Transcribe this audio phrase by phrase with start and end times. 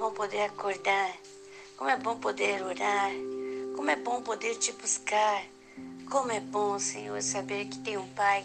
[0.00, 1.14] bom poder acordar,
[1.76, 3.12] como é bom poder orar,
[3.76, 5.44] como é bom poder te buscar,
[6.10, 8.42] como é bom, Senhor, saber que tem um Pai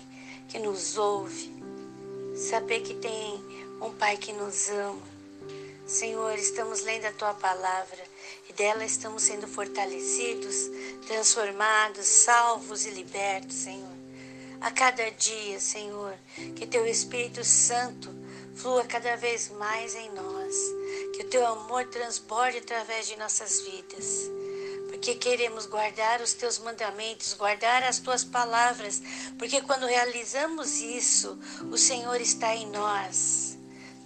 [0.49, 1.49] que nos ouve,
[2.35, 3.41] saber que tem
[3.81, 5.01] um Pai que nos ama.
[5.87, 8.03] Senhor, estamos lendo a tua palavra
[8.49, 10.69] e dela estamos sendo fortalecidos,
[11.07, 13.95] transformados, salvos e libertos, Senhor.
[14.59, 16.15] A cada dia, Senhor,
[16.57, 18.13] que teu Espírito Santo
[18.55, 20.84] flua cada vez mais em nós
[21.15, 24.29] que o teu amor transborde através de nossas vidas.
[24.89, 29.01] Porque queremos guardar os teus mandamentos, guardar as tuas palavras,
[29.37, 31.39] porque quando realizamos isso,
[31.71, 33.57] o Senhor está em nós.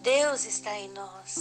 [0.01, 1.35] Deus está em nós.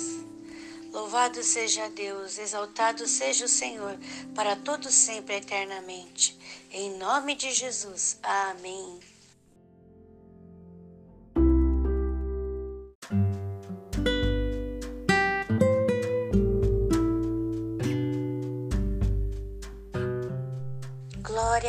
[0.91, 3.99] Louvado seja Deus, exaltado seja o Senhor,
[4.35, 6.39] para todos sempre eternamente.
[6.71, 8.19] Em nome de Jesus.
[8.23, 8.99] Amém.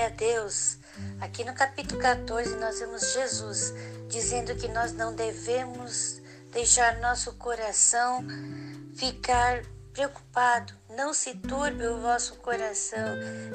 [0.10, 0.78] A Deus.
[1.22, 3.74] Aqui no capítulo 14 nós vemos Jesus
[4.08, 6.20] dizendo que nós não devemos
[6.52, 8.26] deixar nosso coração
[8.96, 9.62] ficar
[9.94, 10.74] preocupado.
[10.90, 13.06] Não se turbe o vosso coração.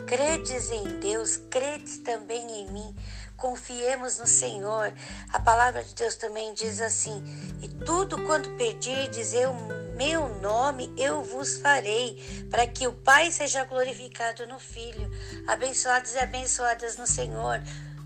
[0.06, 2.96] Credes em Deus, credes também em mim.
[3.36, 4.92] Confiemos no Senhor.
[5.32, 7.22] A palavra de Deus também diz assim:
[7.60, 9.52] E tudo quanto pedirdes, eu
[9.94, 15.10] meu nome eu vos farei, para que o Pai seja glorificado no Filho.
[15.46, 17.62] Abençoados e abençoadas no Senhor.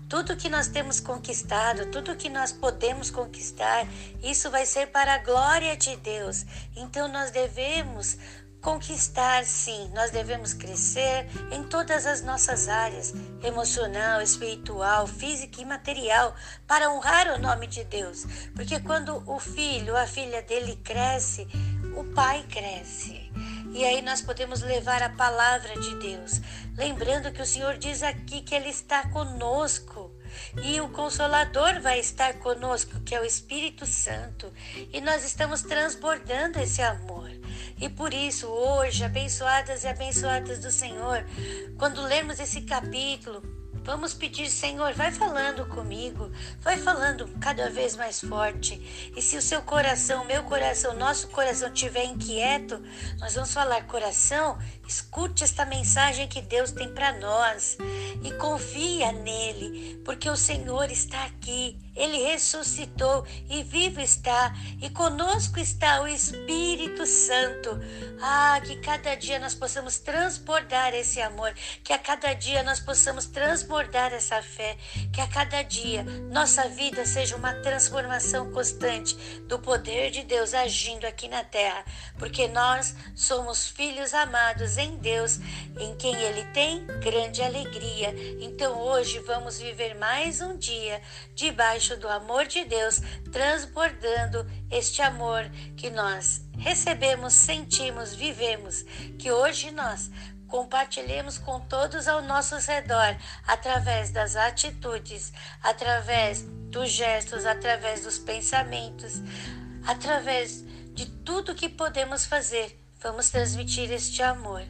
[0.07, 3.87] Tudo que nós temos conquistado, tudo que nós podemos conquistar,
[4.23, 6.45] isso vai ser para a glória de Deus.
[6.75, 8.17] Então nós devemos
[8.61, 16.35] conquistar, sim, nós devemos crescer em todas as nossas áreas, emocional, espiritual, física e material,
[16.67, 18.25] para honrar o nome de Deus.
[18.55, 21.47] Porque quando o filho, a filha dele cresce,
[21.95, 23.29] o pai cresce.
[23.71, 26.41] E aí nós podemos levar a palavra de Deus.
[26.75, 30.11] Lembrando que o Senhor diz aqui que Ele está conosco.
[30.63, 34.51] E o Consolador vai estar conosco, que é o Espírito Santo.
[34.91, 37.29] E nós estamos transbordando esse amor.
[37.79, 41.25] E por isso, hoje, abençoadas e abençoadas do Senhor,
[41.77, 43.41] quando lermos esse capítulo,
[43.89, 48.79] Vamos pedir, Senhor, vai falando comigo, vai falando cada vez mais forte.
[49.15, 52.79] E se o seu coração, meu coração, nosso coração estiver inquieto,
[53.19, 57.77] nós vamos falar, coração, escute esta mensagem que Deus tem para nós
[58.23, 61.79] e confia nele, porque o Senhor está aqui.
[61.95, 67.77] Ele ressuscitou e vivo está, e conosco está o Espírito Santo.
[68.21, 73.25] Ah, que cada dia nós possamos transbordar esse amor, que a cada dia nós possamos
[73.25, 74.77] transbordar essa fé,
[75.13, 79.15] que a cada dia nossa vida seja uma transformação constante
[79.47, 81.83] do poder de Deus agindo aqui na terra,
[82.17, 85.39] porque nós somos filhos amados em Deus,
[85.79, 88.13] em quem Ele tem grande alegria.
[88.39, 91.01] Então hoje vamos viver mais um dia
[91.35, 93.01] debaixo do amor de Deus,
[93.31, 98.83] transbordando este amor que nós recebemos, sentimos, vivemos,
[99.17, 100.09] que hoje nós
[100.47, 103.15] compartilhemos com todos ao nosso redor,
[103.47, 109.21] através das atitudes, através dos gestos, através dos pensamentos,
[109.85, 110.63] através
[110.93, 112.77] de tudo que podemos fazer.
[113.01, 114.61] Vamos transmitir este amor.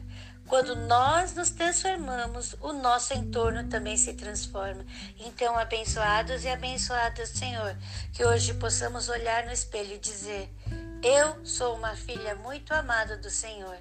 [0.46, 4.84] Quando nós nos transformamos, o nosso entorno também se transforma.
[5.18, 7.76] Então, abençoados e abençoadas, Senhor,
[8.12, 10.48] que hoje possamos olhar no espelho e dizer:
[11.02, 13.78] Eu sou uma filha muito amada do Senhor.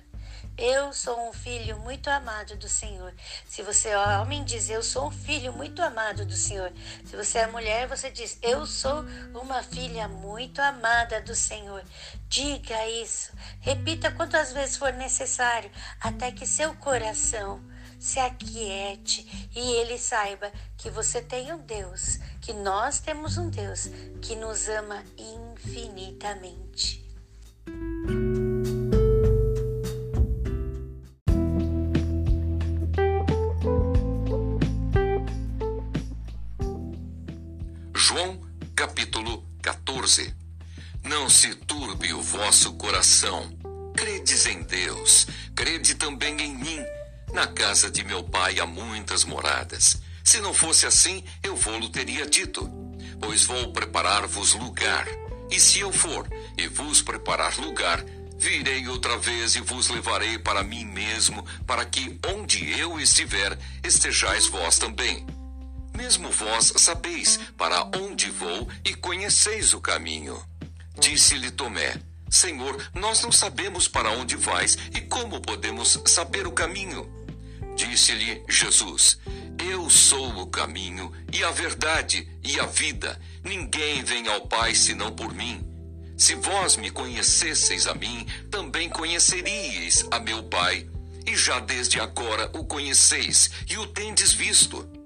[0.62, 3.14] Eu sou um filho muito amado do Senhor.
[3.48, 6.74] Se você é homem, diz: Eu sou um filho muito amado do Senhor.
[7.06, 11.82] Se você é mulher, você diz: Eu sou uma filha muito amada do Senhor.
[12.28, 13.32] Diga isso.
[13.62, 15.72] Repita quantas vezes for necessário,
[16.02, 17.64] até que seu coração
[17.98, 23.90] se aquiete e ele saiba que você tem um Deus, que nós temos um Deus
[24.22, 27.09] que nos ama infinitamente.
[40.10, 40.34] 14
[41.04, 43.56] Não se turbe o vosso coração.
[43.96, 46.80] Credes em Deus, crede também em mim.
[47.32, 50.02] Na casa de meu pai há muitas moradas.
[50.24, 52.68] Se não fosse assim, eu vou-lo teria dito.
[53.22, 55.08] Pois vou preparar-vos lugar.
[55.52, 56.28] E se eu for
[56.58, 58.04] e vos preparar lugar,
[58.38, 64.48] virei outra vez e vos levarei para mim mesmo, para que onde eu estiver, estejais
[64.48, 65.26] vós também
[66.00, 70.42] mesmo vós sabeis para onde vou e conheceis o caminho.
[70.98, 72.00] Disse-lhe Tomé:
[72.30, 77.06] Senhor, nós não sabemos para onde vais e como podemos saber o caminho.
[77.76, 79.20] Disse-lhe Jesus:
[79.70, 83.20] Eu sou o caminho e a verdade e a vida.
[83.44, 85.68] Ninguém vem ao Pai senão por mim.
[86.18, 90.90] Se vós me conhecesseis a mim, também conheceríeis a meu Pai.
[91.28, 94.99] E já desde agora o conheceis e o tendes visto.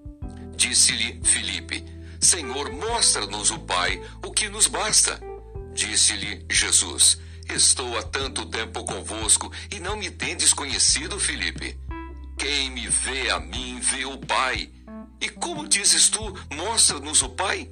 [0.55, 1.83] Disse-lhe Filipe:
[2.19, 5.19] Senhor, mostra-nos o Pai, o que nos basta.
[5.73, 7.19] Disse-lhe Jesus:
[7.49, 11.77] Estou há tanto tempo convosco e não me tendes conhecido, Filipe.
[12.37, 14.71] Quem me vê a mim, vê o Pai.
[15.19, 17.69] E como dizes tu, mostra-nos o Pai?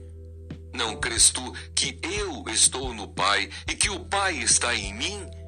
[0.74, 5.41] Não crês tu que eu estou no Pai e que o Pai está em mim?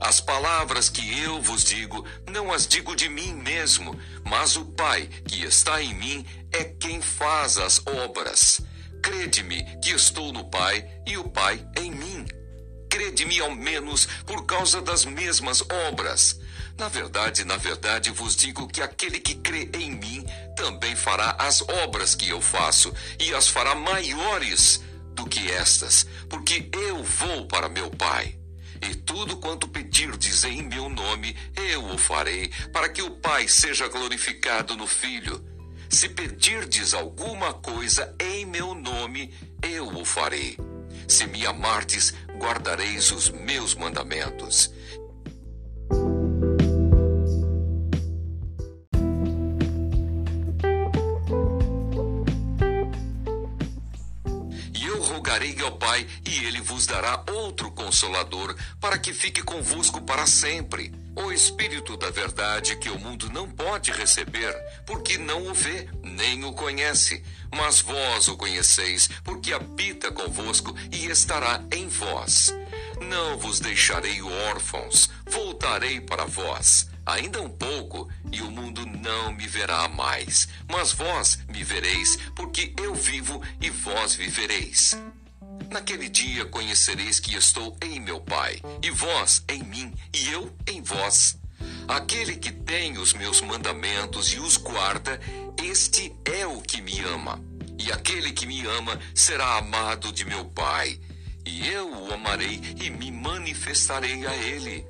[0.00, 5.06] As palavras que eu vos digo, não as digo de mim mesmo, mas o Pai
[5.28, 8.62] que está em mim é quem faz as obras.
[9.02, 12.26] Crede-me que estou no Pai e o Pai em mim.
[12.88, 16.40] Crede-me ao menos por causa das mesmas obras.
[16.78, 20.24] Na verdade, na verdade vos digo que aquele que crê em mim
[20.56, 24.82] também fará as obras que eu faço, e as fará maiores
[25.12, 28.39] do que estas, porque eu vou para meu Pai.
[28.82, 33.88] E tudo quanto pedirdes em meu nome, eu o farei, para que o Pai seja
[33.88, 35.44] glorificado no Filho.
[35.88, 40.56] Se pedirdes alguma coisa em meu nome, eu o farei.
[41.06, 44.70] Se me amardes, guardareis os meus mandamentos.
[55.30, 60.92] Rogarei ao Pai, e ele vos dará outro consolador, para que fique convosco para sempre
[61.14, 64.52] o Espírito da Verdade que o mundo não pode receber,
[64.84, 67.22] porque não o vê, nem o conhece.
[67.54, 72.52] Mas vós o conheceis, porque habita convosco e estará em vós.
[73.00, 76.88] Não vos deixarei órfãos, voltarei para vós.
[77.06, 82.72] Ainda um pouco, e o mundo não me verá mais, mas vós me vereis, porque
[82.80, 84.96] eu vivo e vós vivereis.
[85.70, 90.82] Naquele dia conhecereis que estou em meu Pai, e vós em mim, e eu em
[90.82, 91.38] vós.
[91.86, 95.20] Aquele que tem os meus mandamentos e os guarda,
[95.62, 97.40] este é o que me ama.
[97.78, 101.00] E aquele que me ama será amado de meu Pai,
[101.46, 104.84] e eu o amarei e me manifestarei a ele.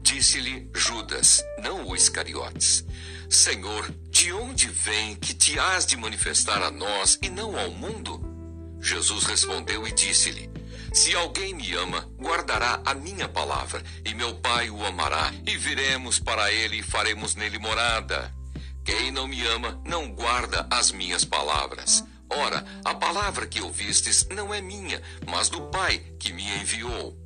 [0.00, 2.84] Disse-lhe Judas, não o Iscariotes:
[3.28, 8.27] Senhor, de onde vem que te has de manifestar a nós e não ao mundo?
[8.80, 10.50] Jesus respondeu e disse-lhe:
[10.92, 16.18] Se alguém me ama, guardará a minha palavra, e meu Pai o amará, e viremos
[16.18, 18.34] para ele e faremos nele morada.
[18.84, 22.04] Quem não me ama, não guarda as minhas palavras.
[22.30, 27.16] Ora, a palavra que ouvistes não é minha, mas do Pai que me enviou.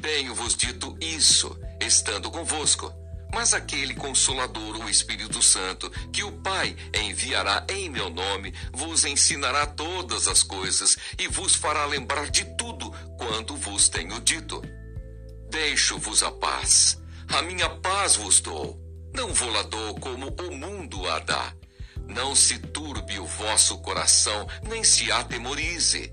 [0.00, 2.92] Tenho-vos dito isso, estando convosco.
[3.32, 9.66] Mas aquele consolador, o Espírito Santo, que o Pai enviará em meu nome, vos ensinará
[9.66, 14.62] todas as coisas e vos fará lembrar de tudo quanto vos tenho dito.
[15.50, 17.00] Deixo-vos a paz.
[17.28, 18.80] A minha paz vos dou.
[19.12, 21.52] Não vou lá dou como o mundo a dá.
[22.06, 26.12] Não se turbe o vosso coração, nem se atemorize.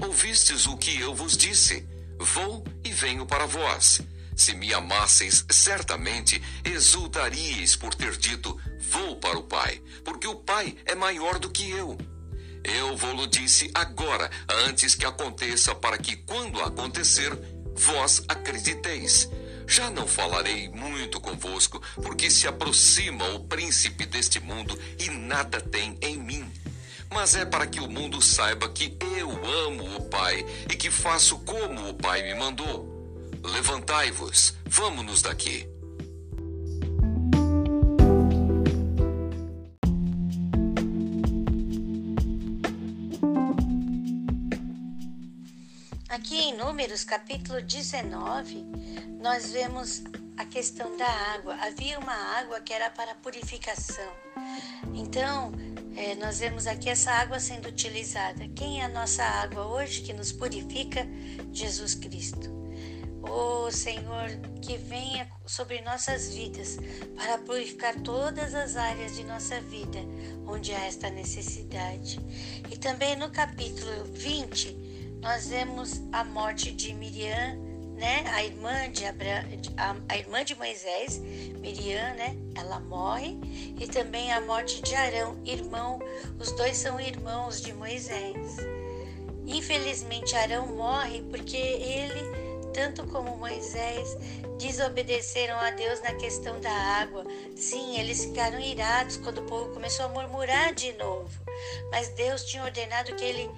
[0.00, 1.86] Ouvistes o que eu vos disse?
[2.18, 4.00] Vou e venho para vós.
[4.42, 10.76] Se me amasseis, certamente exultaríeis por ter dito: Vou para o Pai, porque o Pai
[10.84, 11.96] é maior do que eu.
[12.64, 14.28] Eu vou-lo disse agora,
[14.66, 17.30] antes que aconteça, para que, quando acontecer,
[17.76, 19.28] vós acrediteis.
[19.68, 25.96] Já não falarei muito convosco, porque se aproxima o príncipe deste mundo e nada tem
[26.02, 26.52] em mim.
[27.12, 29.30] Mas é para que o mundo saiba que eu
[29.68, 32.91] amo o Pai e que faço como o Pai me mandou.
[33.44, 35.68] Levantai-vos, vamos-nos daqui.
[46.08, 48.64] Aqui em Números, capítulo 19,
[49.20, 50.02] nós vemos
[50.36, 51.54] a questão da água.
[51.56, 54.12] Havia uma água que era para purificação.
[54.94, 55.52] Então,
[55.96, 58.46] é, nós vemos aqui essa água sendo utilizada.
[58.54, 61.06] Quem é a nossa água hoje que nos purifica?
[61.52, 62.61] Jesus Cristo.
[63.22, 64.28] Oh, Senhor,
[64.60, 66.78] que venha sobre nossas vidas
[67.16, 69.98] para purificar todas as áreas de nossa vida
[70.46, 72.20] onde há esta necessidade.
[72.70, 77.56] E também no capítulo 20, nós vemos a morte de Miriam,
[77.96, 78.24] né?
[78.32, 79.46] A irmã de Abra...
[80.08, 81.18] a irmã de Moisés,
[81.60, 82.36] Miriam, né?
[82.56, 83.38] Ela morre
[83.78, 86.00] e também a morte de Arão, irmão.
[86.40, 88.56] Os dois são irmãos de Moisés.
[89.46, 92.41] Infelizmente Arão morre porque ele
[92.72, 94.16] tanto como Moisés,
[94.58, 97.24] desobedeceram a Deus na questão da água.
[97.56, 101.30] Sim, eles ficaram irados quando o povo começou a murmurar de novo.
[101.90, 103.50] Mas Deus tinha ordenado que ele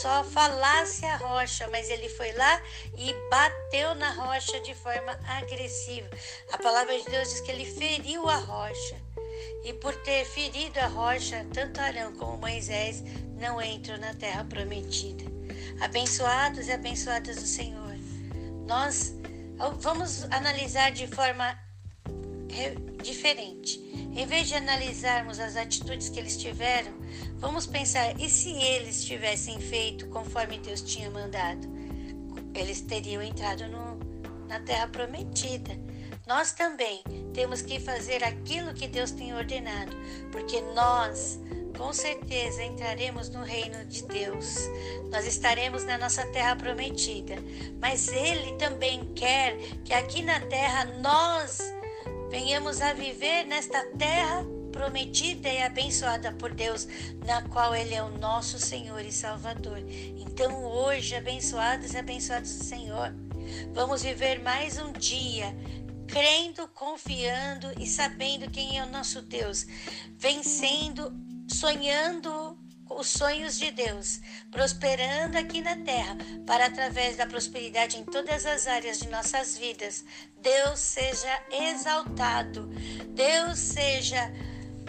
[0.00, 2.62] só falasse a rocha, mas ele foi lá
[2.96, 6.08] e bateu na rocha de forma agressiva.
[6.52, 8.96] A palavra de Deus diz que ele feriu a rocha.
[9.64, 13.02] E por ter ferido a rocha, tanto Arão como Moisés
[13.38, 15.24] não entram na terra prometida.
[15.80, 17.89] Abençoados e abençoadas do Senhor.
[18.70, 19.12] Nós
[19.80, 21.58] vamos analisar de forma
[23.02, 23.80] diferente.
[24.14, 26.92] Em vez de analisarmos as atitudes que eles tiveram,
[27.38, 31.66] vamos pensar: e se eles tivessem feito conforme Deus tinha mandado?
[32.54, 33.98] Eles teriam entrado no,
[34.46, 35.76] na terra prometida.
[36.24, 37.02] Nós também
[37.34, 39.96] temos que fazer aquilo que Deus tem ordenado,
[40.30, 41.40] porque nós
[41.80, 44.68] com certeza entraremos no reino de Deus.
[45.10, 47.36] Nós estaremos na nossa terra prometida.
[47.80, 51.58] Mas Ele também quer que aqui na terra nós
[52.30, 56.86] venhamos a viver nesta terra prometida e abençoada por Deus,
[57.24, 59.78] na qual Ele é o nosso Senhor e Salvador.
[60.18, 63.10] Então, hoje, abençoados e abençoados do Senhor,
[63.72, 65.56] vamos viver mais um dia
[66.06, 69.64] crendo, confiando e sabendo quem é o nosso Deus,
[70.18, 76.16] vencendo sonhando os sonhos de Deus, prosperando aqui na terra,
[76.46, 80.04] para através da prosperidade em todas as áreas de nossas vidas,
[80.42, 82.66] Deus seja exaltado,
[83.14, 84.32] Deus seja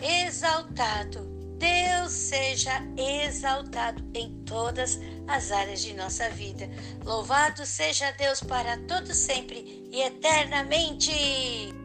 [0.01, 6.67] exaltado, Deus seja exaltado em todas as áreas de nossa vida.
[7.05, 11.80] Louvado seja Deus para todo sempre e eternamente.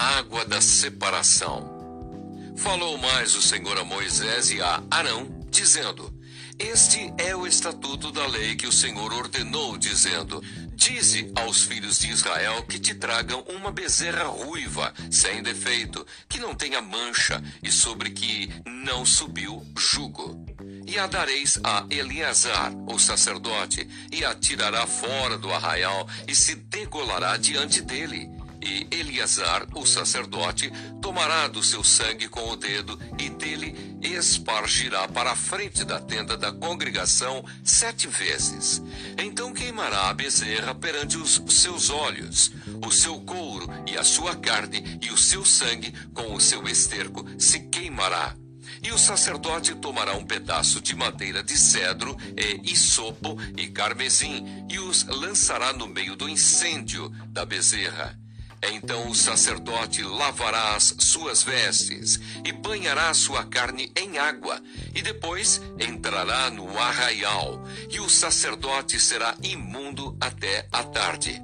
[0.00, 2.54] Água da separação.
[2.56, 6.10] Falou mais o Senhor a Moisés e a Arão, dizendo:
[6.58, 10.42] Este é o estatuto da lei que o Senhor ordenou, dizendo:
[10.74, 16.54] Dize aos filhos de Israel que te tragam uma bezerra ruiva, sem defeito, que não
[16.54, 20.46] tenha mancha e sobre que não subiu jugo
[20.90, 26.56] e a dareis a Eleazar, o sacerdote, e a tirará fora do arraial e se
[26.56, 28.28] degolará diante dele.
[28.62, 35.32] E Eleazar, o sacerdote, tomará do seu sangue com o dedo e dele espargirá para
[35.32, 38.82] a frente da tenda da congregação sete vezes.
[39.18, 42.52] Então queimará a bezerra perante os seus olhos,
[42.86, 47.24] o seu couro e a sua carne e o seu sangue com o seu esterco
[47.38, 48.36] se queimará.
[48.82, 54.78] E o sacerdote tomará um pedaço de madeira de cedro, e isopo e carmesim, e
[54.78, 58.18] os lançará no meio do incêndio da bezerra.
[58.62, 64.60] Então o sacerdote lavará as suas vestes e banhará sua carne em água,
[64.94, 71.42] e depois entrará no arraial, e o sacerdote será imundo até a tarde.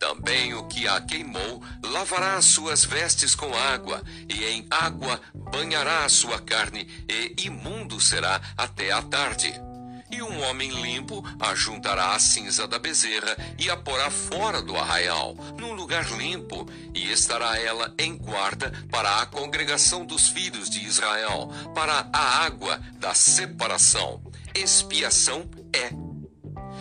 [0.00, 6.04] Também o que a queimou lavará as suas vestes com água, e em água banhará
[6.04, 9.52] a sua carne, e imundo será até a tarde.
[10.10, 15.34] E um homem limpo ajuntará a cinza da bezerra e a porá fora do arraial,
[15.58, 21.48] num lugar limpo, e estará ela em guarda para a congregação dos filhos de Israel,
[21.74, 24.20] para a água da separação.
[24.54, 26.09] Expiação é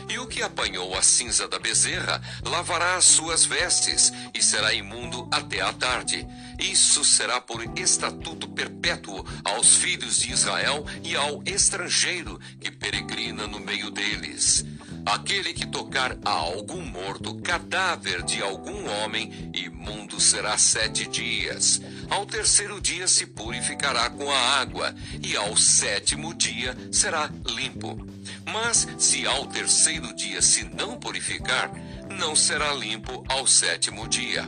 [0.10, 5.28] e o que apanhou a cinza da bezerra lavará as suas vestes e será imundo
[5.32, 6.28] até a tarde.
[6.60, 13.60] Isso será por estatuto perpétuo aos filhos de Israel e ao estrangeiro que peregrina no
[13.60, 14.66] meio deles.
[15.12, 21.82] Aquele que tocar a algum morto, cadáver de algum homem, imundo será sete dias.
[22.12, 27.98] Ao terceiro dia se purificará com a água, e ao sétimo dia será limpo.
[28.46, 31.72] Mas se ao terceiro dia se não purificar,
[32.08, 34.44] não será limpo ao sétimo dia.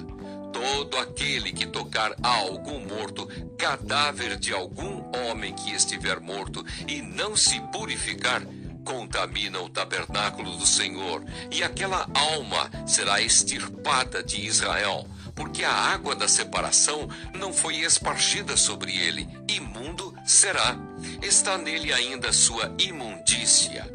[0.53, 3.27] Todo aquele que tocar a algum morto,
[3.57, 8.43] cadáver de algum homem que estiver morto, e não se purificar,
[8.83, 16.15] contamina o tabernáculo do Senhor, e aquela alma será extirpada de Israel, porque a água
[16.15, 20.75] da separação não foi espargida sobre ele, imundo será.
[21.21, 23.89] Está nele ainda sua imundícia.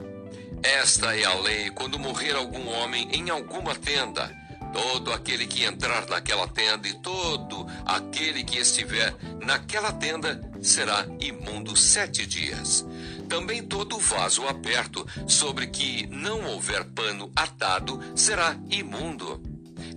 [0.62, 4.34] Esta é a lei quando morrer algum homem em alguma tenda.
[4.72, 11.76] Todo aquele que entrar naquela tenda e todo aquele que estiver naquela tenda será imundo
[11.76, 12.84] sete dias.
[13.28, 19.40] Também todo vaso aberto, sobre que não houver pano atado, será imundo.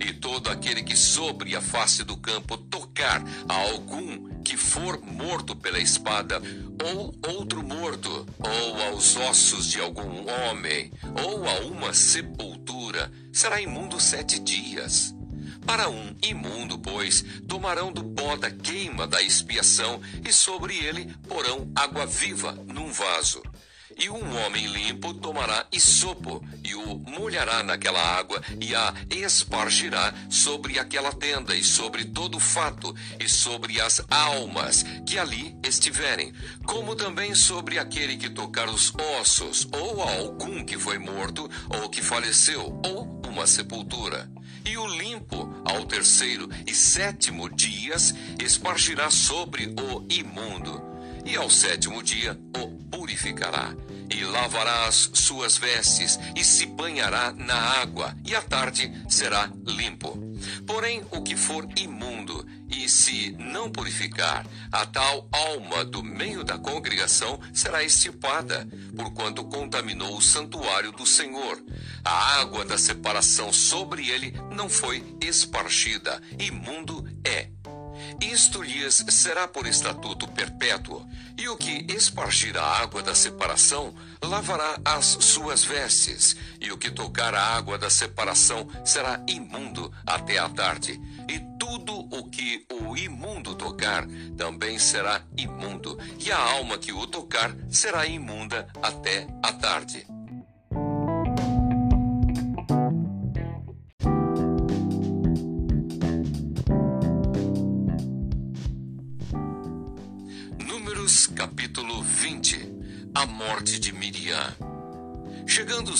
[0.00, 5.54] E todo aquele que sobre a face do campo tocar a algum que for morto
[5.54, 6.40] pela espada,
[6.84, 10.90] ou outro morto, ou aos ossos de algum homem,
[11.24, 15.14] ou a uma sepultura, será imundo sete dias.
[15.70, 21.70] Para um imundo, pois, tomarão do pó da queima da expiação e sobre ele porão
[21.76, 23.40] água viva num vaso.
[23.96, 30.76] E um homem limpo tomará isopo e o molhará naquela água e a espargirá sobre
[30.76, 36.32] aquela tenda e sobre todo o fato e sobre as almas que ali estiverem,
[36.66, 41.48] como também sobre aquele que tocar os ossos ou algum que foi morto
[41.80, 44.28] ou que faleceu ou uma sepultura.
[44.64, 50.82] E o limpo, ao terceiro e sétimo dias, espargirá sobre o imundo,
[51.24, 53.74] e ao sétimo dia o purificará
[54.10, 60.18] e lavará as suas vestes, e se banhará na água, e à tarde será limpo.
[60.66, 66.58] Porém, o que for imundo, e se não purificar, a tal alma do meio da
[66.58, 71.62] congregação será extirpada, porquanto contaminou o santuário do Senhor.
[72.04, 77.50] A água da separação sobre ele não foi espargida, imundo é.
[78.20, 81.06] Isto lhes será por estatuto perpétuo,
[81.38, 86.90] e o que espargir a água da separação lavará as suas vestes, e o que
[86.90, 91.00] tocar a água da separação será imundo até a tarde.
[91.28, 97.06] E tudo o que o imundo tocar também será imundo, e a alma que o
[97.06, 100.06] tocar será imunda até a tarde.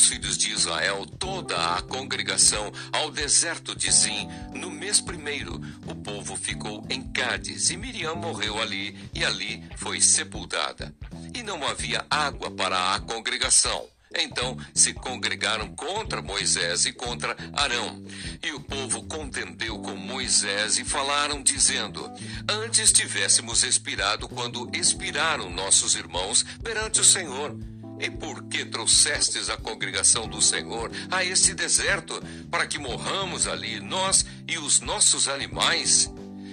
[0.01, 5.95] Os filhos de Israel, toda a congregação, ao deserto de Zim, no mês primeiro, o
[5.95, 10.95] povo ficou em Cádiz, e Miriam morreu ali, e ali foi sepultada.
[11.35, 13.87] E não havia água para a congregação.
[14.17, 18.03] Então se congregaram contra Moisés e contra Arão.
[18.43, 22.11] E o povo contendeu com Moisés e falaram, dizendo:
[22.49, 27.55] Antes tivéssemos expirado quando expiraram nossos irmãos perante o Senhor.
[28.01, 33.79] E por que trouxestes a congregação do Senhor a este deserto, para que morramos ali,
[33.81, 36.11] nós e os nossos animais?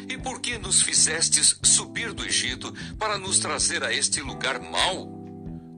[0.10, 5.18] E por que nos fizestes subir do Egito para nos trazer a este lugar mau?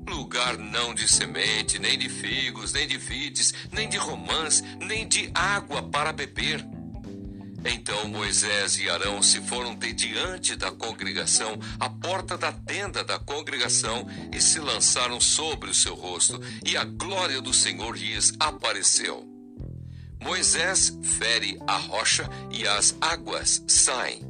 [0.09, 5.29] lugar não de semente, nem de figos, nem de vides, nem de romãs, nem de
[5.35, 6.65] água para beber.
[7.65, 13.19] Então Moisés e Arão se foram de diante da congregação, à porta da tenda da
[13.19, 19.27] congregação, e se lançaram sobre o seu rosto, e a glória do Senhor lhes apareceu.
[20.21, 24.21] Moisés fere a rocha e as águas saem.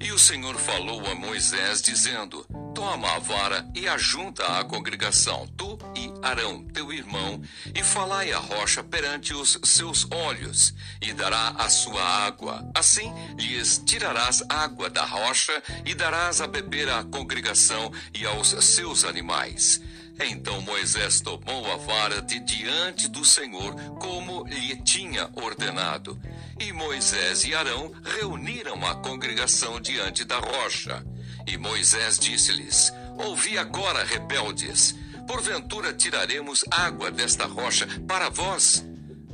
[0.00, 2.46] E o Senhor falou a Moisés, dizendo:
[2.78, 7.42] Toma a vara e ajunta a congregação, tu e Arão, teu irmão,
[7.74, 12.70] e falai a rocha perante os seus olhos, e dará a sua água.
[12.72, 19.02] Assim lhes tirarás água da rocha, e darás a beber à congregação e aos seus
[19.02, 19.80] animais.
[20.20, 26.16] Então Moisés tomou a vara de diante do Senhor, como lhe tinha ordenado.
[26.60, 31.04] E Moisés e Arão reuniram a congregação diante da rocha.
[31.48, 34.94] E Moisés disse-lhes: Ouvi agora, rebeldes,
[35.26, 38.84] porventura tiraremos água desta rocha para vós?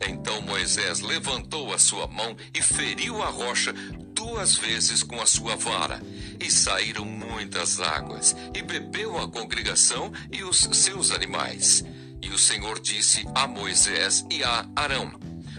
[0.00, 3.72] Então Moisés levantou a sua mão e feriu a rocha
[4.14, 6.00] duas vezes com a sua vara,
[6.40, 11.84] e saíram muitas águas, e bebeu a congregação e os seus animais.
[12.22, 15.12] E o Senhor disse a Moisés e a Arão: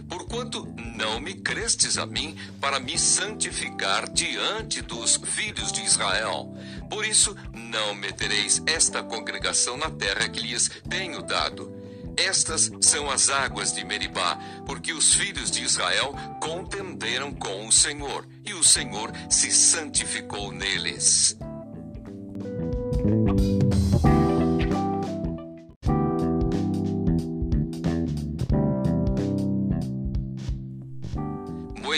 [0.07, 6.53] Porquanto não me crestes a mim para me santificar diante dos filhos de Israel.
[6.89, 11.73] Por isso, não metereis esta congregação na terra que lhes tenho dado.
[12.17, 18.25] Estas são as águas de Meribá, porque os filhos de Israel contenderam com o Senhor,
[18.45, 21.37] e o Senhor se santificou neles.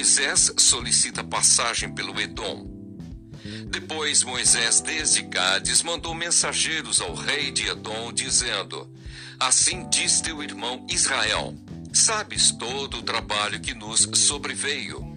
[0.08, 2.66] Moisés solicita passagem pelo Edom.
[3.70, 8.90] Depois Moisés, desde Gades, mandou mensageiros ao rei de Edom, dizendo:
[9.38, 11.54] Assim diz teu irmão Israel:
[11.92, 15.17] Sabes todo o trabalho que nos sobreveio.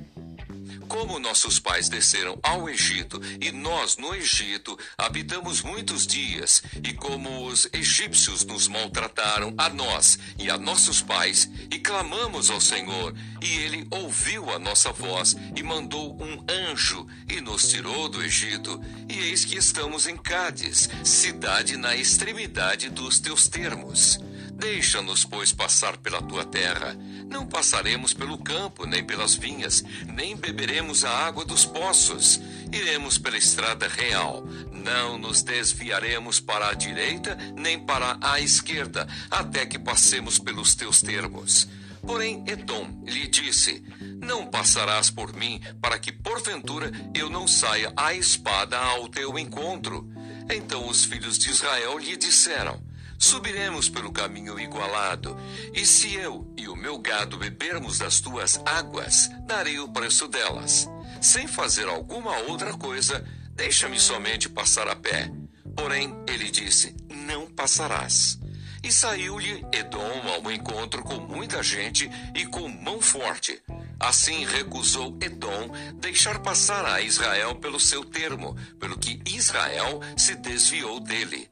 [0.90, 7.46] Como nossos pais desceram ao Egito e nós no Egito habitamos muitos dias, e como
[7.46, 13.59] os egípcios nos maltrataram a nós e a nossos pais, e clamamos ao Senhor, e
[13.59, 19.16] ele ouviu a nossa voz e mandou um anjo e nos tirou do Egito, e
[19.20, 24.18] eis que estamos em Cádiz, cidade na extremidade dos teus termos.
[24.61, 26.94] Deixa-nos, pois, passar pela tua terra.
[27.31, 32.38] Não passaremos pelo campo, nem pelas vinhas, nem beberemos a água dos poços.
[32.70, 34.44] Iremos pela estrada real.
[34.70, 41.01] Não nos desviaremos para a direita, nem para a esquerda, até que passemos pelos teus
[41.01, 41.66] termos.
[42.03, 43.83] Porém, Edom lhe disse:
[44.20, 50.07] Não passarás por mim, para que porventura eu não saia a espada ao teu encontro.
[50.51, 52.89] Então os filhos de Israel lhe disseram:
[53.20, 55.37] subiremos pelo caminho igualado.
[55.74, 60.88] E se eu e o meu gado bebermos das tuas águas, darei o preço delas.
[61.20, 63.22] Sem fazer alguma outra coisa,
[63.54, 65.30] deixa-me somente passar a pé.
[65.76, 68.40] Porém, ele disse: Não passarás.
[68.83, 73.62] E saiu-lhe Edom ao encontro com muita gente e com mão forte.
[73.98, 80.98] Assim recusou Edom deixar passar a Israel pelo seu termo, pelo que Israel se desviou
[80.98, 81.50] dele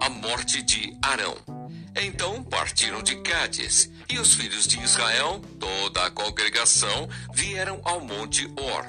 [0.00, 1.36] a morte de Arão.
[1.94, 8.46] Então partiram de Cádiz, e os filhos de Israel, toda a congregação, vieram ao monte
[8.56, 8.86] Or.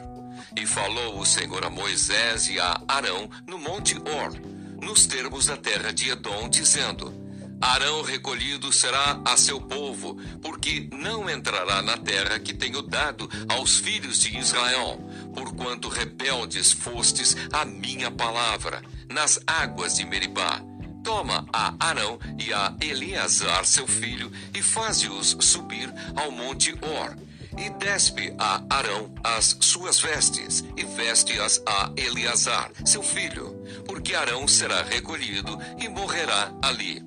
[0.56, 4.34] E falou o Senhor a Moisés e a Arão no monte Or,
[4.82, 7.14] nos termos da terra de Edom, dizendo:
[7.60, 13.78] Arão recolhido será a seu povo, porque não entrará na terra que tenho dado aos
[13.78, 15.00] filhos de Israel,
[15.34, 20.71] porquanto rebeldes fostes a minha palavra, nas águas de Meribá
[21.04, 27.16] Toma a Arão e a Eleazar, seu filho, e faze-os subir ao monte Or.
[27.58, 33.54] E despe a Arão as suas vestes, e veste-as a Eleazar, seu filho,
[33.86, 37.04] porque Arão será recolhido e morrerá ali.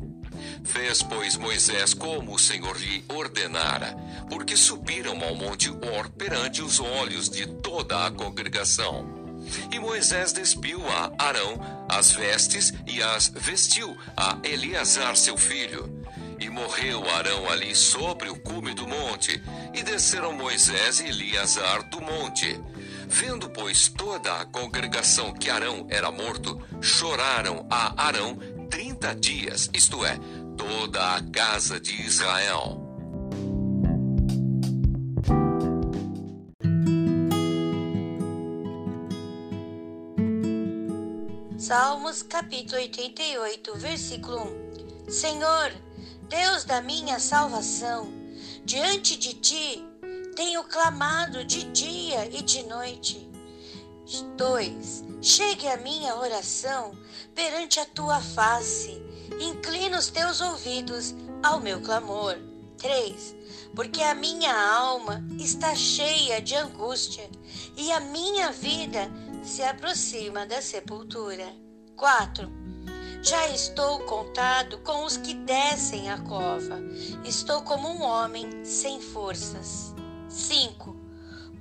[0.65, 3.97] Fez, pois, Moisés como o Senhor lhe ordenara,
[4.29, 9.24] porque subiram ao monte Or perante os olhos de toda a congregação.
[9.71, 16.03] E Moisés despiu a Arão as vestes e as vestiu a Eleazar seu filho.
[16.39, 19.41] E morreu Arão ali sobre o cume do monte,
[19.73, 22.61] e desceram Moisés e Eleazar do monte.
[23.07, 28.37] Vendo, pois, toda a congregação que Arão era morto, choraram a Arão
[28.69, 30.19] trinta dias, isto é,
[30.57, 32.84] toda a casa de Israel.
[41.75, 44.45] Salmos capítulo 88, versículo
[45.09, 45.11] 1.
[45.11, 45.73] Senhor,
[46.29, 48.07] Deus da minha salvação,
[48.65, 49.85] diante de ti
[50.37, 53.29] tenho clamado de dia e de noite.
[54.37, 55.03] 2.
[55.21, 56.97] Chegue a minha oração
[57.35, 59.03] perante a tua face,
[59.41, 62.39] inclina os teus ouvidos ao meu clamor.
[62.79, 63.35] 3.
[63.75, 67.29] Porque a minha alma está cheia de angústia
[67.77, 69.11] e a minha vida
[69.43, 71.64] se aproxima da sepultura.
[71.97, 72.51] 4.
[73.23, 76.79] Já estou contado com os que descem a cova.
[77.25, 79.95] Estou como um homem sem forças.
[80.29, 80.97] 5.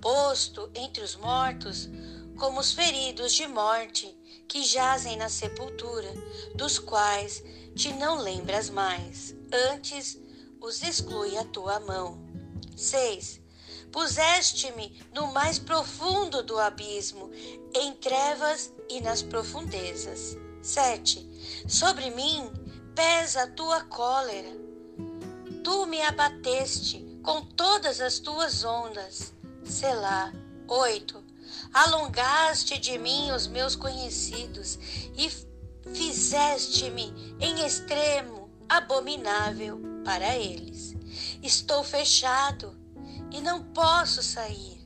[0.01, 1.89] Posto entre os mortos,
[2.37, 4.13] como os feridos de morte
[4.47, 6.11] que jazem na sepultura,
[6.55, 7.43] dos quais
[7.75, 9.35] te não lembras mais.
[9.71, 10.19] Antes
[10.59, 12.17] os exclui a tua mão.
[12.75, 13.42] 6
[13.93, 17.29] Puseste-me no mais profundo do abismo,
[17.75, 20.35] em trevas e nas profundezas.
[20.63, 21.63] 7.
[21.67, 22.51] Sobre mim
[22.95, 24.49] pesa a tua cólera.
[25.63, 29.31] Tu me abateste com todas as tuas ondas.
[29.63, 30.33] Selá.
[30.67, 31.23] 8.
[31.71, 34.79] Alongaste de mim os meus conhecidos
[35.15, 35.29] e
[35.93, 40.95] fizeste-me em extremo abominável para eles.
[41.43, 42.81] Estou fechado
[43.33, 44.81] e não posso sair.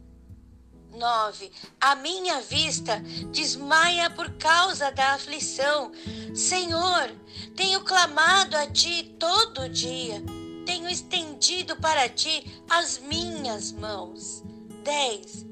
[0.98, 1.52] 9.
[1.80, 3.00] A minha vista
[3.32, 5.92] desmaia por causa da aflição.
[6.34, 7.12] Senhor,
[7.56, 10.24] tenho clamado a ti todo dia.
[10.66, 14.44] Tenho estendido para ti as minhas mãos.
[14.84, 15.46] 10.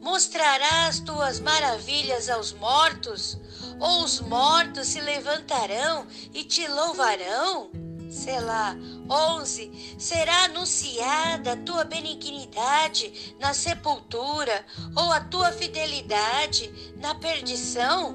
[0.00, 3.38] Mostrarás tuas maravilhas aos mortos?
[3.80, 7.70] Ou os mortos se levantarão e te louvarão?
[8.12, 8.76] Selá.
[9.08, 9.96] 11.
[9.98, 18.14] Será anunciada a tua benignidade na sepultura ou a tua fidelidade na perdição?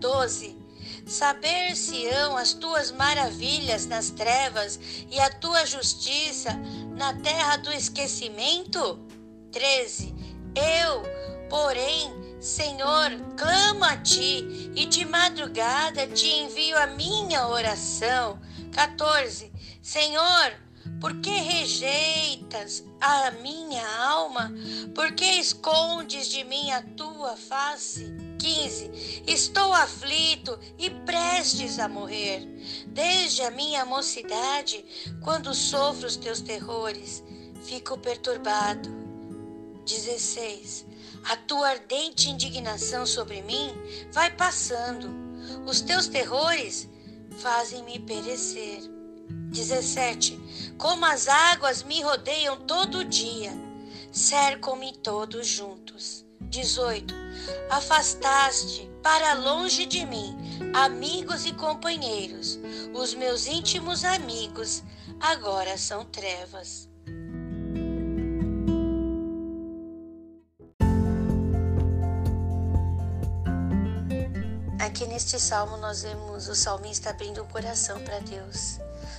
[0.00, 0.56] 12.
[1.06, 6.58] Saber-se-ão as tuas maravilhas nas trevas e a tua justiça
[6.96, 8.98] na terra do esquecimento?
[9.52, 10.14] 13.
[10.54, 11.02] Eu,
[11.48, 18.38] Porém, Senhor, clamo a ti e de madrugada te envio a minha oração.
[18.76, 19.50] 14.
[19.80, 20.52] Senhor,
[21.00, 24.52] por que rejeitas a minha alma?
[24.94, 28.14] Por que escondes de mim a tua face?
[28.38, 29.22] 15.
[29.26, 32.46] Estou aflito e prestes a morrer.
[32.88, 34.84] Desde a minha mocidade,
[35.24, 37.24] quando sofro os teus terrores,
[37.64, 38.90] fico perturbado.
[39.86, 40.84] 16.
[41.24, 43.72] A tua ardente indignação sobre mim
[44.12, 45.08] vai passando.
[45.64, 46.90] Os teus terrores
[47.38, 48.80] fazem-me perecer.
[49.28, 50.74] 17.
[50.78, 53.52] Como as águas me rodeiam todo dia,
[54.12, 56.24] cercam-me todos juntos.
[56.40, 57.14] 18.
[57.70, 60.36] Afastaste para longe de mim
[60.74, 62.58] amigos e companheiros.
[62.94, 64.82] Os meus íntimos amigos
[65.20, 66.85] agora são trevas.
[74.96, 78.78] Aqui neste salmo nós vemos o salmista abrindo o coração para Deus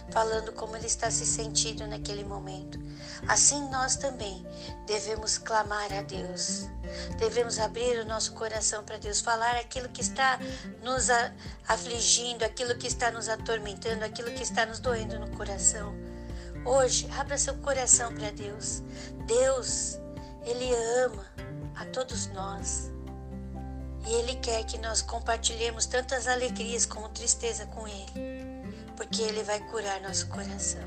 [0.10, 2.80] falando como ele está se sentindo naquele momento.
[3.28, 4.44] Assim nós também
[4.88, 6.66] devemos clamar a Deus.
[7.20, 10.40] Devemos abrir o nosso coração para Deus, falar aquilo que está
[10.82, 11.10] nos
[11.68, 15.94] afligindo, aquilo que está nos atormentando, aquilo que está nos doendo no coração.
[16.66, 18.82] Hoje, abra seu coração para Deus.
[19.28, 20.00] Deus,
[20.44, 21.24] Ele ama
[21.76, 22.97] a todos nós.
[24.08, 28.48] E Ele quer que nós compartilhemos tantas alegrias como tristeza com Ele
[28.98, 30.82] porque Ele vai curar nosso coração.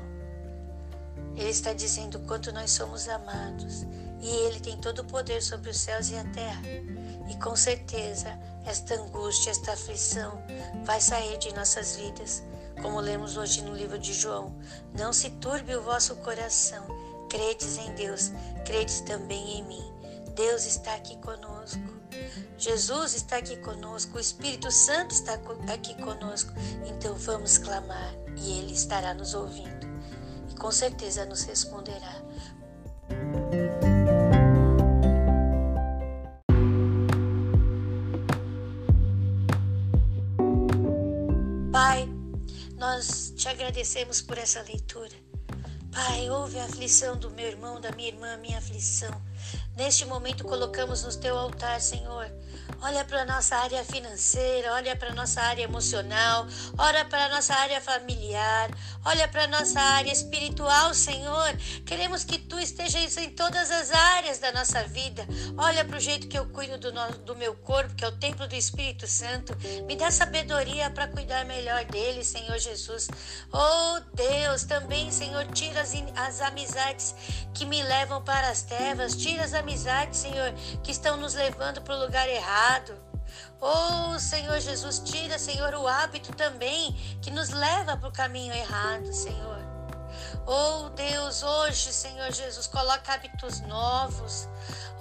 [1.35, 3.83] Ele está dizendo quanto nós somos amados
[4.19, 6.61] e Ele tem todo o poder sobre os céus e a terra.
[7.29, 10.43] E com certeza esta angústia, esta aflição
[10.83, 12.43] vai sair de nossas vidas,
[12.81, 14.53] como lemos hoje no livro de João.
[14.93, 16.85] Não se turbe o vosso coração,
[17.29, 18.31] credes em Deus,
[18.65, 19.93] credes também em mim.
[20.35, 22.00] Deus está aqui conosco.
[22.57, 25.33] Jesus está aqui conosco, o Espírito Santo está
[25.73, 26.51] aqui conosco.
[26.85, 29.87] Então vamos clamar e Ele estará nos ouvindo
[30.49, 32.21] e com certeza nos responderá.
[41.71, 42.07] Pai,
[42.77, 45.15] nós te agradecemos por essa leitura.
[45.91, 49.11] Pai, ouve a aflição do meu irmão, da minha irmã, minha aflição.
[49.81, 52.27] Neste momento colocamos no teu altar, Senhor.
[52.81, 57.29] Olha para a nossa área financeira, olha para a nossa área emocional, olha para a
[57.29, 58.69] nossa área familiar,
[59.05, 61.55] olha para a nossa área espiritual, Senhor.
[61.85, 65.27] Queremos que tu estejas em todas as áreas da nossa vida.
[65.57, 68.11] Olha para o jeito que eu cuido do, no, do meu corpo, que é o
[68.13, 69.55] templo do Espírito Santo.
[69.85, 73.09] Me dá sabedoria para cuidar melhor dele, Senhor Jesus.
[73.51, 77.13] Oh Deus, também, Senhor, tira as, as amizades
[77.53, 80.53] que me levam para as trevas, tira as amizades, Senhor,
[80.83, 82.60] que estão nos levando para o lugar errado.
[83.59, 89.11] Oh, Senhor Jesus, tira, Senhor, o hábito também que nos leva para o caminho errado,
[89.13, 89.61] Senhor.
[90.45, 94.47] Oh, Deus, hoje, Senhor Jesus, coloca hábitos novos.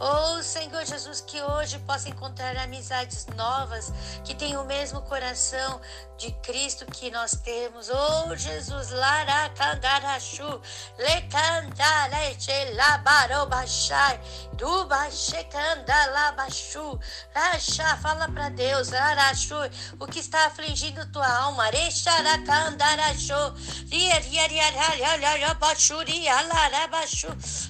[0.02, 3.92] Oh, Senhor Jesus, que hoje possa encontrar amizades novas,
[4.24, 5.78] que tenham o mesmo coração
[6.16, 7.90] de Cristo que nós temos.
[7.90, 10.58] Oh, Jesus, laracandarachu,
[10.96, 14.18] lecandaleche labarobachai,
[14.54, 16.98] dubachecandalabachu,
[17.34, 19.56] racha, fala para Deus, larachu,
[19.98, 23.34] o que está afligindo tua alma, recharacandarachu,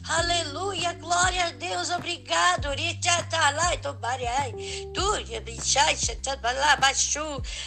[0.09, 2.69] aleluia, glória a Deus, obrigado.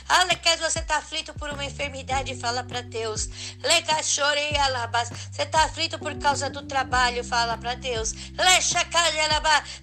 [0.07, 3.27] Alequez, você está aflito por uma enfermidade, fala para Deus.
[5.31, 8.13] Você está aflito por causa do trabalho, fala para Deus.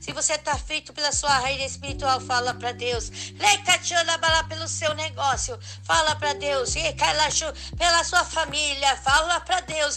[0.00, 3.10] Se você está aflito pela sua raiz espiritual, fala para Deus.
[4.48, 6.74] Pelo seu negócio, fala para Deus.
[7.76, 9.96] Pela sua família, fala para Deus.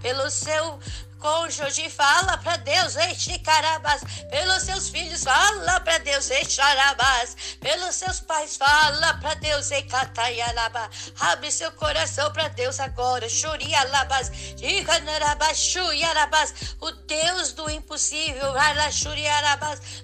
[0.00, 0.80] Pelo seu
[1.24, 2.96] cônjuge, fala para Deus,
[3.42, 10.90] carabas, pelos seus filhos, fala para Deus, xarabas, pelos seus pais, fala para Deus, catayalaba,
[11.18, 14.30] abre seu coração para Deus agora, xurialabas,
[16.78, 18.52] o Deus do impossível,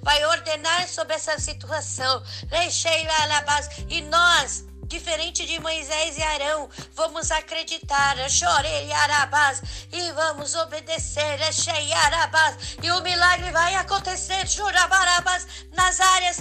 [0.03, 2.23] vai ordenar sobre essa situação,
[3.91, 11.93] e nós diferente de Moisés e Arão, vamos acreditar, chorei arabás, e vamos obedecer, achei
[11.93, 16.39] arabás, e o milagre vai acontecer, churabarabás, nas áreas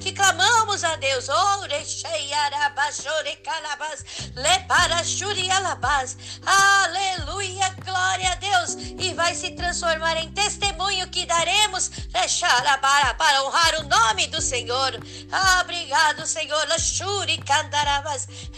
[0.00, 4.04] que clamamos a Deus, orechei arabás, chorei calabás,
[4.36, 11.90] leparachuri alabás, aleluia, glória a Deus, e vai se transformar em testemunho que daremos.
[13.18, 14.92] Para honrar o nome do Senhor.
[15.60, 16.59] Obrigado, Senhor.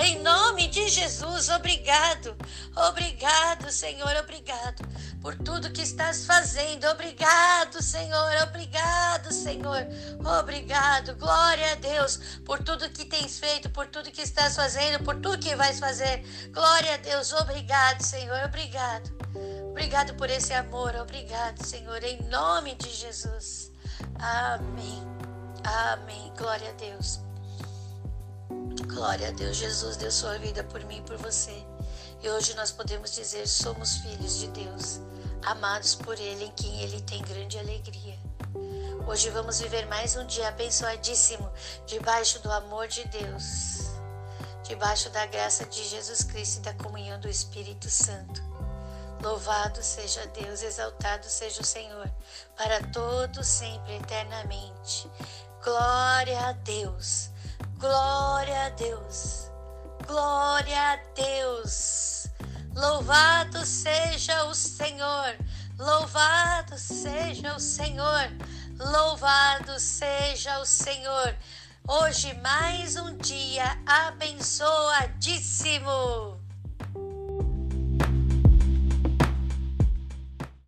[0.00, 2.36] Em nome de Jesus, obrigado.
[2.76, 4.82] Obrigado, Senhor, obrigado
[5.22, 6.86] por tudo que estás fazendo.
[6.88, 8.32] Obrigado, Senhor.
[8.42, 9.86] Obrigado, Senhor.
[10.40, 11.14] Obrigado.
[11.16, 15.38] Glória a Deus por tudo que tens feito, por tudo que estás fazendo, por tudo
[15.38, 16.24] que vais fazer.
[16.52, 17.32] Glória a Deus.
[17.32, 18.44] Obrigado, Senhor.
[18.44, 19.10] Obrigado.
[19.70, 20.94] Obrigado por esse amor.
[20.96, 23.70] Obrigado, Senhor, em nome de Jesus.
[24.18, 25.02] Amém.
[25.64, 26.32] Amém.
[26.36, 27.31] Glória a Deus.
[28.92, 29.56] Glória a Deus.
[29.56, 31.64] Jesus deu sua vida por mim e por você.
[32.22, 35.00] E hoje nós podemos dizer: somos filhos de Deus
[35.44, 38.18] amados por Ele, em quem Ele tem grande alegria.
[39.06, 41.50] Hoje vamos viver mais um dia abençoadíssimo,
[41.86, 43.78] debaixo do amor de Deus,
[44.62, 48.42] debaixo da graça de Jesus Cristo e da comunhão do Espírito Santo.
[49.22, 52.08] Louvado seja Deus, exaltado seja o Senhor,
[52.56, 55.10] para todo sempre, eternamente.
[55.64, 57.31] Glória a Deus,
[57.82, 59.50] glória a Deus,
[60.06, 62.28] glória a Deus.
[62.76, 65.36] Louvado seja o Senhor,
[65.76, 68.30] louvado seja o Senhor,
[68.78, 71.34] louvado seja o Senhor.
[71.88, 76.41] Hoje mais um dia abençoadíssimo.